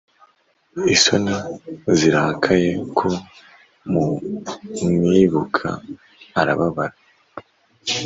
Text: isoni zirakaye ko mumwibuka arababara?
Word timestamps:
isoni 0.95 1.35
zirakaye 1.97 2.69
ko 2.97 3.09
mumwibuka 3.91 5.67
arababara? 6.39 6.95